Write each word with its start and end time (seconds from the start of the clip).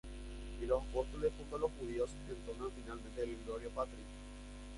Y 0.59 0.65
los 0.65 0.81
apóstoles, 0.81 1.31
junto 1.37 1.57
a 1.57 1.59
los 1.59 1.71
judíos, 1.79 2.09
entonan 2.27 2.71
finalmente 2.75 3.21
el 3.21 3.37
"Gloria 3.45 3.69
Patri". 3.69 3.99